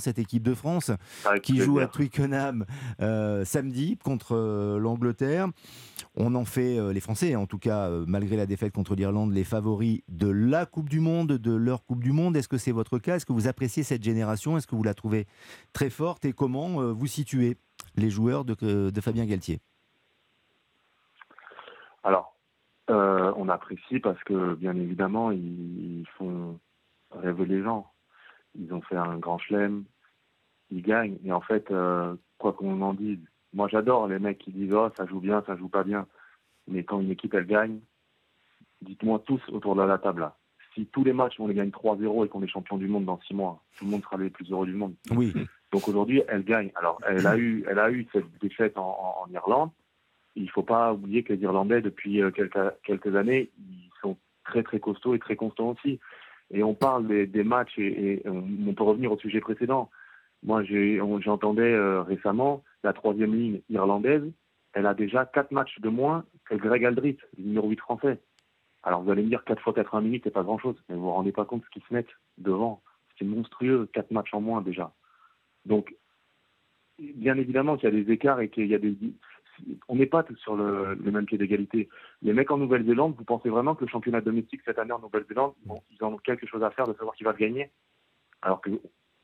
[0.00, 0.90] cette équipe de France
[1.42, 2.64] qui joue à Twickenham
[3.00, 5.48] euh, samedi contre euh, l'Angleterre.
[6.16, 9.44] On en fait, euh, les Français, en tout cas, malgré la défaite contre l'Irlande, les
[9.44, 12.36] favoris de la Coupe du Monde, de leur Coupe du Monde.
[12.36, 13.16] Est-ce que c'est votre cas?
[13.16, 14.56] Est-ce que vous appréciez cette génération?
[14.56, 15.26] Est-ce que vous la trouvez
[15.72, 16.24] très forte?
[16.24, 17.56] Et comment vous situez
[17.96, 19.60] les joueurs de, de Fabien Galtier?
[22.02, 22.34] Alors,
[22.88, 26.58] on apprécie parce que, bien évidemment, ils font
[27.12, 27.86] rêver les gens.
[28.58, 29.84] Ils ont fait un grand chelem,
[30.70, 31.18] ils gagnent.
[31.24, 33.18] Et en fait, euh, quoi qu'on en dise,
[33.52, 36.06] moi j'adore les mecs qui disent oh ça joue bien, ça joue pas bien.
[36.68, 37.80] Mais quand une équipe elle gagne,
[38.82, 40.36] dites-moi tous autour de la table là.
[40.74, 43.20] Si tous les matchs on les gagne 3-0 et qu'on est champion du monde dans
[43.26, 44.94] 6 mois, tout le monde sera les plus heureux du monde.
[45.10, 45.32] Oui.
[45.72, 46.70] Donc aujourd'hui, elle gagne.
[46.76, 49.70] Alors elle a eu, elle a eu cette défaite en, Irlande.
[50.36, 54.62] Il faut pas oublier que les Irlandais depuis euh, quelques, quelques années, ils sont très
[54.62, 55.98] très costauds et très constants aussi
[56.52, 59.90] et on parle des, matchs et, on, peut revenir au sujet précédent.
[60.42, 64.24] Moi, j'entendais euh, récemment la troisième ligne irlandaise,
[64.72, 68.20] elle a déjà quatre matchs de moins que Greg Aldrit, le numéro 8 français.
[68.82, 71.10] Alors vous allez me dire 4 fois 80 minutes, c'est pas grand-chose, mais vous vous
[71.10, 72.82] rendez pas compte ce qu'ils se mettent devant.
[73.18, 74.94] C'est monstrueux, quatre matchs en moins déjà.
[75.66, 75.94] Donc,
[76.98, 78.96] bien évidemment qu'il y a des écarts et qu'il y a des,
[79.88, 81.88] on n'est pas tous sur le, même pied d'égalité.
[82.22, 85.54] Les mecs en Nouvelle-Zélande, vous pensez vraiment que le championnat domestique cette année en Nouvelle-Zélande,
[85.90, 87.70] ils ont quelque chose à faire de savoir qui va gagner
[88.42, 88.70] Alors que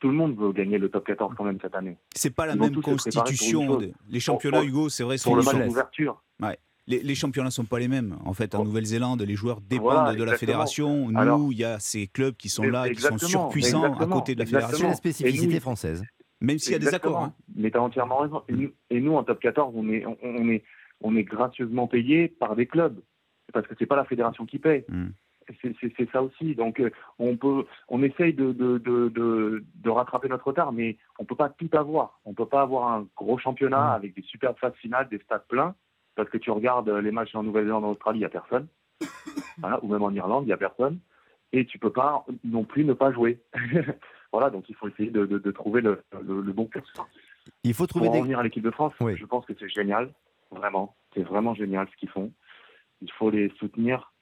[0.00, 1.96] tout le monde veut gagner le top 14 quand même cette année.
[2.14, 3.78] C'est pas la même constitution.
[4.08, 6.22] Les championnats, Hugo, c'est vrai, sont pour le match d'ouverture.
[6.40, 6.58] Ouais.
[6.86, 8.16] Les, les, championnats sont pas les mêmes.
[8.24, 11.08] En fait, en Nouvelle-Zélande, les joueurs dépendent de la fédération.
[11.08, 14.40] Nous, il y a ces clubs qui sont là, qui sont surpuissants à côté de
[14.40, 14.78] la fédération.
[14.78, 16.02] C'est la spécificité française?
[16.40, 17.18] Même s'il y a des accords.
[17.18, 17.34] Hein.
[17.54, 18.42] Mais tu as entièrement raison.
[18.90, 20.64] Et nous, en top 14, on est, on, est,
[21.02, 22.98] on est gracieusement payé par des clubs.
[23.52, 24.84] Parce que c'est pas la fédération qui paye.
[24.88, 25.08] Hmm.
[25.62, 26.54] C'est ça aussi.
[26.54, 31.24] Donc, euh, on peut, on essaye de, de, de, de, rattraper notre retard, mais on
[31.24, 32.20] peut pas tout avoir.
[32.24, 33.96] On peut pas avoir un gros championnat hmm.
[33.96, 35.74] avec des superbes phases finales, des stades pleins,
[36.14, 38.66] parce que tu regardes les matchs en Nouvelle-Zélande, en Australie, il n'y a personne.
[39.82, 40.98] ou même en Irlande, il n'y a personne.
[41.52, 43.40] Et tu peux pas non plus ne pas jouer.
[44.32, 46.04] Voilà, donc il faut essayer de, trouver le,
[46.52, 47.08] bon curseur.
[47.64, 48.20] Il faut trouver Pour des...
[48.20, 50.12] revenir à l'équipe de France, je pense que c'est génial,
[50.52, 50.94] vraiment.
[51.14, 52.32] C'est vraiment génial ce qu'ils font.
[53.02, 54.12] Il faut les soutenir.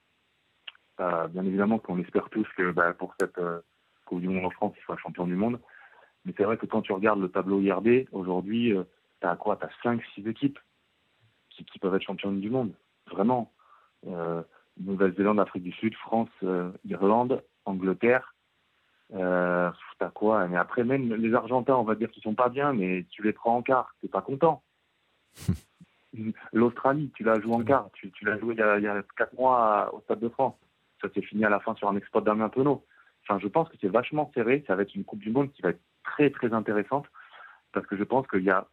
[1.00, 3.60] Euh, bien évidemment qu'on espère tous que bah, pour cette euh,
[4.04, 5.60] Coupe du Monde en France, ils soient champions du monde.
[6.25, 8.84] Mais c'est vrai que quand tu regardes le tableau IRD, aujourd'hui, euh,
[9.20, 9.56] tu as quoi?
[9.56, 10.59] Tu as 5, 6 équipes
[11.50, 12.72] qui, qui, peuvent être championnes du monde.
[13.10, 13.53] Vraiment.
[14.76, 16.31] Nouvelle-Zélande, Afrique du Sud, France,
[16.84, 18.32] Irlande, Angleterre,
[19.15, 20.47] euh, t'as quoi?
[20.48, 23.32] Mais après, même les Argentins, on va dire qu'ils sont pas bien, mais tu les
[23.32, 24.62] prends en quart, t'es pas content.
[26.53, 29.94] L'Australie, tu l'as joué en quart, tu, l'as joué il y, a, il 4 mois
[29.94, 30.56] au Stade de France.
[31.00, 32.84] Ça s'est fini à la fin sur un exploit d'Armin Penaud.
[33.22, 34.64] Enfin, je pense que c'est vachement serré.
[34.66, 37.06] Ça va être une Coupe du Monde qui va être très, très intéressante
[37.72, 38.66] parce que je pense qu'il y a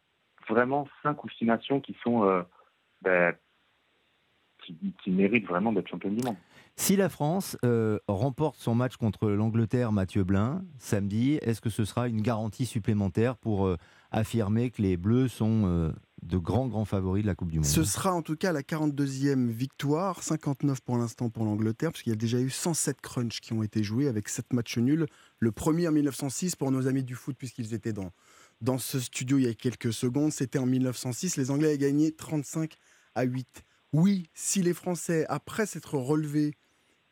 [0.48, 2.42] vraiment 5 ou 6 nations qui sont euh,
[3.02, 3.36] ben,
[4.64, 6.38] qui, méritent vraiment d'être championnes du monde.
[6.76, 11.86] Si la France euh, remporte son match contre l'Angleterre, Mathieu Blin, samedi, est-ce que ce
[11.86, 13.78] sera une garantie supplémentaire pour euh,
[14.12, 15.94] affirmer que les Bleus sont
[16.26, 18.62] de grands, grands favoris de la Coupe du Monde Ce sera en tout cas la
[18.62, 23.54] 42e victoire, 59 pour l'instant pour l'Angleterre, puisqu'il y a déjà eu 107 crunchs qui
[23.54, 25.06] ont été joués avec 7 matchs nuls.
[25.40, 28.12] Le premier en 1906 pour nos amis du foot, puisqu'ils étaient dans,
[28.62, 30.32] dans ce studio il y a quelques secondes.
[30.32, 31.38] C'était en 1906.
[31.38, 32.74] Les Anglais avaient gagné 35
[33.14, 33.64] à 8.
[33.94, 36.56] Oui, si les Français, après s'être relevés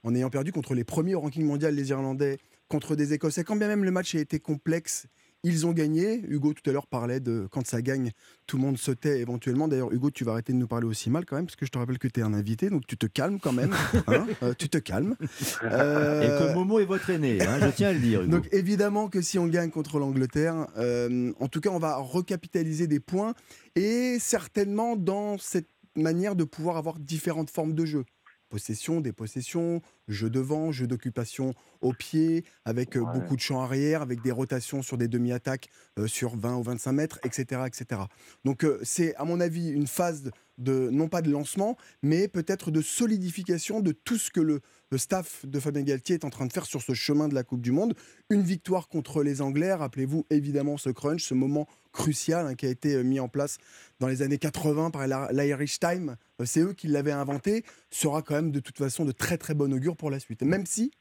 [0.04, 3.44] en ayant perdu contre les premiers au ranking mondial, les Irlandais, contre des Écossais.
[3.44, 5.08] Quand bien même le match a été complexe,
[5.44, 6.22] ils ont gagné.
[6.28, 8.12] Hugo tout à l'heure parlait de quand ça gagne,
[8.48, 9.68] tout le monde se tait éventuellement.
[9.68, 11.72] D'ailleurs, Hugo, tu vas arrêter de nous parler aussi mal quand même, parce que je
[11.72, 13.76] te rappelle que tu es un invité, donc tu te calmes quand même.
[14.08, 15.16] Hein, euh, tu te calmes.
[15.22, 18.22] Et que Momo est votre aîné, hein, je tiens à le dire.
[18.22, 18.32] Hugo.
[18.32, 22.88] Donc évidemment que si on gagne contre l'Angleterre, euh, en tout cas, on va recapitaliser
[22.88, 23.34] des points
[23.76, 28.06] et certainement dans cette manière de pouvoir avoir différentes formes de jeu
[28.54, 34.22] possession, des possessions, jeu devant, jeu d'occupation au pied, avec beaucoup de champs arrière, avec
[34.22, 37.62] des rotations sur des demi-attaques euh, sur 20 ou 25 mètres, etc.
[37.66, 38.02] etc.
[38.46, 42.72] Donc euh, c'est à mon avis une phase de, non pas de lancement, mais peut-être
[42.72, 44.62] de solidification de tout ce que le,
[44.92, 47.44] le staff de Fabien Galtier est en train de faire sur ce chemin de la
[47.44, 47.96] Coupe du Monde.
[48.30, 52.70] Une victoire contre les Anglais, rappelez-vous évidemment ce crunch, ce moment crucial hein, qui a
[52.70, 53.58] été euh, mis en place
[54.00, 58.36] dans les années 80 par l'Irish Time, euh, c'est eux qui l'avaient inventé, sera quand
[58.36, 60.92] même de toute façon de très très bon augure pour la suite, même si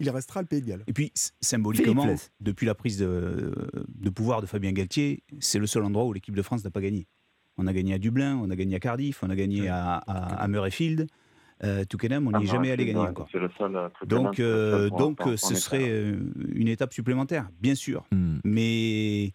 [0.00, 0.84] il restera le Pays de Galles.
[0.86, 2.06] Et puis, symboliquement,
[2.40, 3.52] depuis la prise de,
[4.14, 7.06] pouvoir de Fabien Galtier, c'est le seul endroit où l'équipe de France n'a pas gagné.
[7.60, 10.48] On a gagné à Dublin, on a gagné à Cardiff, on a gagné à, à,
[10.48, 11.06] Murrayfield.
[11.62, 13.28] Euh, on n'y est ah, jamais allé gagner encore.
[14.06, 16.14] donc, donc ce serait
[16.54, 18.06] une étape supplémentaire, bien sûr.
[18.12, 18.38] Hmm.
[18.44, 19.32] Mais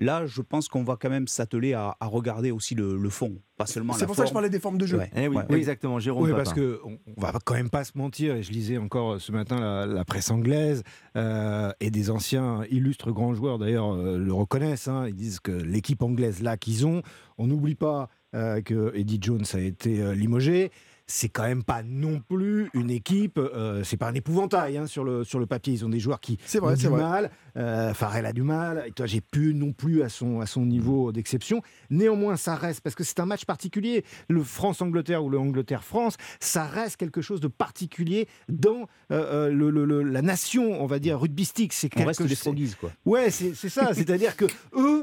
[0.00, 3.92] Là, je pense qu'on va quand même s'atteler à, regarder aussi le, fond, pas seulement
[3.92, 5.00] C'est pour ça que je parlais des formes de jeu.
[5.14, 6.24] Eh oui, exactement, Jérôme.
[6.24, 6.60] Oui, parce qu'on
[7.06, 10.30] ne va quand même pas se mentir, et je lisais encore ce matin la, presse
[10.30, 10.82] anglaise,
[11.16, 15.06] euh, et des anciens illustres grands joueurs d'ailleurs euh, le reconnaissent, hein.
[15.06, 17.02] ils disent que l'équipe anglaise là qu'ils ont,
[17.36, 20.70] on n'oublie pas euh, que Eddie Jones a été limogé,
[21.10, 25.02] c'est quand même pas non plus une équipe, euh, c'est pas un épouvantail hein, sur,
[25.02, 25.74] le, sur le papier.
[25.74, 27.30] Ils ont des joueurs qui vrai, ont du mal.
[27.56, 28.84] Euh, Farrell a du mal.
[28.86, 31.62] Et toi, j'ai plus non plus à son, à son niveau d'exception.
[31.90, 34.04] Néanmoins, ça reste, parce que c'est un match particulier.
[34.28, 40.02] Le France-Angleterre ou le Angleterre-France, ça reste quelque chose de particulier dans euh, euh, le,
[40.02, 41.72] la nation, on va dire, rugbystique.
[41.72, 42.36] C'est on reste des
[42.80, 42.92] quoi.
[43.04, 43.92] Ouais, c'est ça.
[43.94, 44.44] C'est-à-dire que
[44.76, 44.99] eux,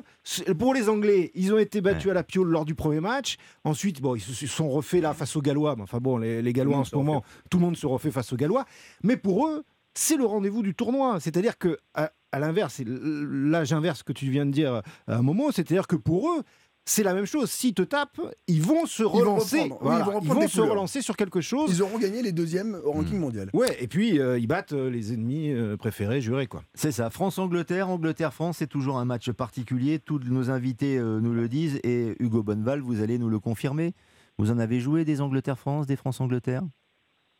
[0.57, 3.38] pour les Anglais, ils ont été battus à la piole lors du premier match.
[3.63, 5.75] Ensuite, bon, ils se sont refaits là face aux Gallois.
[5.79, 8.65] Enfin, bon, les, Gallois en ce moment, tout le monde se refait face aux Gallois.
[9.03, 9.63] Mais pour eux,
[9.94, 11.19] c'est le rendez-vous du tournoi.
[11.19, 15.51] C'est-à-dire que, à, l'inverse, là j'inverse ce que tu viens de dire à un moment,
[15.51, 16.44] c'est-à-dire que pour eux,
[16.88, 17.50] c'est la même chose.
[17.50, 19.66] S'ils te tapent, ils vont se relancer.
[19.66, 21.69] Ils vont, se relancer sur quelque chose.
[21.72, 23.22] Ils auront gagné les deuxièmes au ranking hmm.
[23.22, 23.50] mondial.
[23.54, 26.63] Ouais, et puis euh, ils battent euh, les ennemis euh, préférés, jurés quoi.
[26.74, 27.10] C'est ça.
[27.10, 30.00] France-Angleterre, Angleterre-France, c'est toujours un match particulier.
[30.00, 33.94] Tous nos invités nous le disent et Hugo Bonneval, vous allez nous le confirmer.
[34.38, 36.62] Vous en avez joué des Angleterre-France, des France-Angleterre?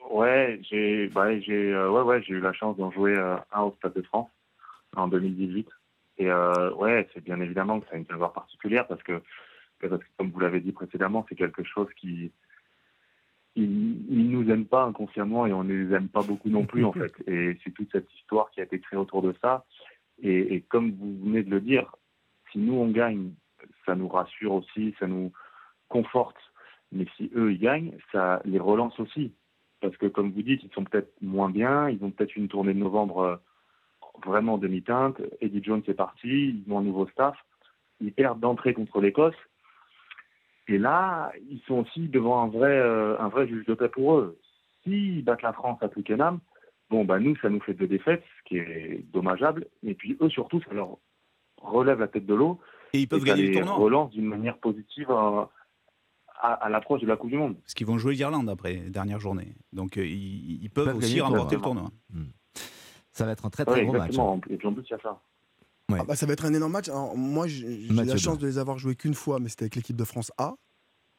[0.10, 3.76] Ouais, j'ai bah, euh, ouais, ouais, j'ai eu la chance d'en jouer euh, un au
[3.78, 4.30] Stade de France
[4.96, 5.68] en 2018.
[6.18, 9.22] Et euh, ouais, c'est bien évidemment que ça a une saveur particulière parce que,
[10.18, 12.32] comme vous l'avez dit précédemment, c'est quelque chose qui
[13.56, 16.94] ils, nous aiment pas inconsciemment et on ne les aime pas beaucoup non plus en
[16.94, 17.14] fait.
[17.28, 19.66] Et c'est toute cette histoire qui a été créée autour de ça.
[20.22, 21.96] Et, et, comme vous venez de le dire,
[22.52, 23.32] si nous on gagne,
[23.86, 25.32] ça nous rassure aussi, ça nous
[25.88, 26.38] conforte
[26.92, 29.34] mais si eux, ils gagnent, ça les relance aussi.
[29.82, 31.90] Parce que, comme vous dites, ils sont peut-être moins bien.
[31.90, 33.36] Ils ont peut-être une tournée de novembre euh,
[34.26, 35.22] vraiment demi-teinte.
[35.42, 36.64] Eddie Jones est parti.
[36.66, 37.36] Ils ont un nouveau staff.
[38.02, 39.36] Ils perdent d'entrée contre l'Écosse.
[40.68, 44.16] Et là, ils sont aussi devant un vrai, euh, un vrai juge de paix pour
[44.16, 44.40] eux.
[44.84, 46.40] S'ils battent la France à Twickenham,
[46.90, 49.68] bon, bah, nous, ça nous fait deux défaites, ce qui est dommageable.
[49.84, 50.98] Et puis, eux, surtout, ça leur
[51.62, 52.60] relève la tête de l'eau.
[52.94, 53.76] Et ils peuvent gagner le tournoi.
[53.76, 55.46] relance d'une manière positive euh,
[56.42, 57.56] à, l'approche de la Coupe du Monde.
[57.62, 59.56] Parce qu'ils vont jouer l'Irlande après, dernière journée.
[59.74, 61.90] Donc euh, ils, peuvent, aussi remporter le tournoi.
[62.10, 62.28] Hmm.
[63.18, 64.18] Ça va être un très très gros match.
[64.18, 64.40] Hein.
[64.50, 65.20] Et puis en plus, il y a ça.
[65.90, 66.90] Ah bah, ça va être un énorme match.
[67.16, 70.04] moi, j'ai la chance de les avoir joués qu'une fois, mais c'était avec l'équipe de
[70.04, 70.56] France A.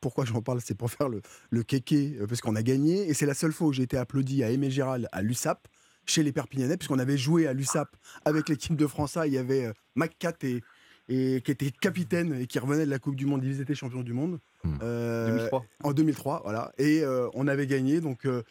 [0.01, 0.61] Pourquoi j'en parle?
[0.61, 3.09] C'est pour faire le, le kéké, euh, parce qu'on a gagné.
[3.09, 5.67] Et c'est la seule fois où j'ai été applaudi à Aimé Gérald, à l'USAP,
[6.07, 7.89] chez les Perpignanais, puisqu'on avait joué à l'USAP
[8.25, 9.27] avec l'équipe de France A.
[9.27, 10.63] Il y avait euh, McCat et,
[11.09, 13.43] et qui était capitaine et qui revenait de la Coupe du Monde.
[13.45, 14.39] Ils étaient champions du monde.
[14.63, 14.85] 2003.
[14.87, 16.73] Euh, en 2003, voilà.
[16.79, 18.25] Et euh, on avait gagné, donc.
[18.25, 18.43] Euh,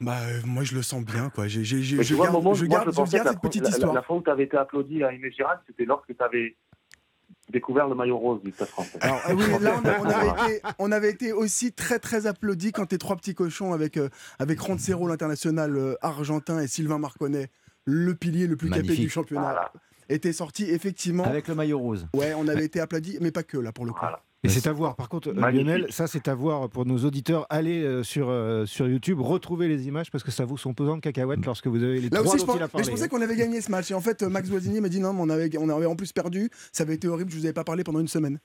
[0.00, 1.48] bah, moi, je le sens bien, quoi.
[1.48, 1.58] je
[2.66, 3.94] garde, cette petite histoire.
[3.94, 6.56] La, fois où tu avais été applaudi à Aimé Girard, c'était lorsque tu avais
[7.50, 8.98] découvert le maillot rose du Stade français.
[9.00, 9.80] Alors, oui, là,
[10.78, 13.98] on, avait été, aussi très, très applaudi quand tes trois petits cochons avec,
[14.38, 17.48] avec Roncero, l'international argentin, et Sylvain Marconnet,
[17.84, 19.70] le pilier le plus capé du championnat,
[20.08, 21.24] était sorti effectivement.
[21.24, 22.06] Avec le maillot rose.
[22.14, 24.04] Ouais, on avait été applaudi, mais pas que là pour le coup.
[24.44, 24.94] Et c'est à voir.
[24.94, 27.46] Par contre, Lionel, ça c'est à voir pour nos auditeurs.
[27.50, 30.96] Allez euh, sur, euh, sur YouTube, retrouvez les images parce que ça vous son pesant
[30.96, 31.46] de cacahuètes mm.
[31.46, 33.60] lorsque vous avez les Là trois aussi, je, pense, mais je pensais qu'on avait gagné
[33.60, 33.90] ce match.
[33.90, 36.12] Et en fait, Max Voisinier m'a dit non, mais on avait, on avait en plus
[36.12, 36.50] perdu.
[36.72, 38.38] Ça avait été horrible, je vous avais pas parlé pendant une semaine.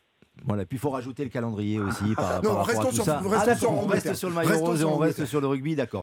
[0.45, 3.21] Voilà, puis il faut rajouter le calendrier aussi par, non, tout ça.
[3.21, 5.97] Ah, on reste sur le maillot rose et on reste sur le rugby, d'accord.